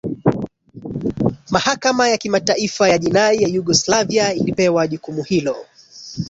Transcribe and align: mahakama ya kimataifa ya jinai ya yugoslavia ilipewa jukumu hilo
mahakama 1.49 2.09
ya 2.09 2.17
kimataifa 2.17 2.89
ya 2.89 2.97
jinai 2.97 3.41
ya 3.43 3.47
yugoslavia 3.47 4.33
ilipewa 4.33 4.87
jukumu 4.87 5.23
hilo 5.23 5.65